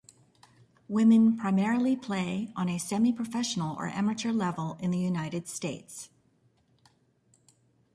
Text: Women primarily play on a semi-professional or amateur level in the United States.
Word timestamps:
Women 0.89 1.37
primarily 1.37 1.95
play 1.95 2.51
on 2.55 2.67
a 2.67 2.79
semi-professional 2.79 3.75
or 3.75 3.85
amateur 3.85 4.31
level 4.31 4.75
in 4.79 4.89
the 4.89 4.97
United 4.97 5.47
States. 5.47 6.09